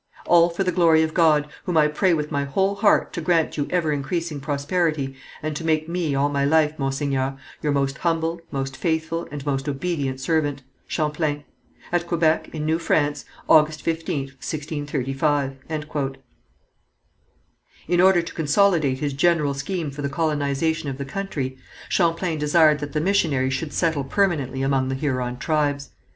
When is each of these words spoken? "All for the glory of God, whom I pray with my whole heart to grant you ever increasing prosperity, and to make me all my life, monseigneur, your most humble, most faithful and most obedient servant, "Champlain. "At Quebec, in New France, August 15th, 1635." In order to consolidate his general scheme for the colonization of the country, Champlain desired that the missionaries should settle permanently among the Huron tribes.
"All 0.25 0.49
for 0.49 0.63
the 0.63 0.71
glory 0.71 1.03
of 1.03 1.13
God, 1.13 1.47
whom 1.65 1.77
I 1.77 1.87
pray 1.87 2.11
with 2.15 2.31
my 2.31 2.43
whole 2.43 2.73
heart 2.73 3.13
to 3.13 3.21
grant 3.21 3.55
you 3.55 3.67
ever 3.69 3.91
increasing 3.91 4.39
prosperity, 4.39 5.15
and 5.43 5.55
to 5.55 5.63
make 5.63 5.87
me 5.87 6.15
all 6.15 6.27
my 6.27 6.43
life, 6.43 6.73
monseigneur, 6.79 7.37
your 7.61 7.71
most 7.71 7.99
humble, 7.99 8.41
most 8.49 8.75
faithful 8.75 9.27
and 9.31 9.45
most 9.45 9.69
obedient 9.69 10.19
servant, 10.19 10.63
"Champlain. 10.87 11.43
"At 11.91 12.07
Quebec, 12.07 12.49
in 12.51 12.65
New 12.65 12.79
France, 12.79 13.25
August 13.47 13.85
15th, 13.85 14.33
1635." 14.41 15.57
In 17.87 18.01
order 18.01 18.23
to 18.23 18.33
consolidate 18.33 18.97
his 18.97 19.13
general 19.13 19.53
scheme 19.53 19.91
for 19.91 20.01
the 20.01 20.09
colonization 20.09 20.89
of 20.89 20.97
the 20.97 21.05
country, 21.05 21.59
Champlain 21.89 22.39
desired 22.39 22.79
that 22.79 22.93
the 22.93 23.01
missionaries 23.01 23.53
should 23.53 23.71
settle 23.71 24.03
permanently 24.03 24.63
among 24.63 24.89
the 24.89 24.95
Huron 24.95 25.37
tribes. 25.37 25.91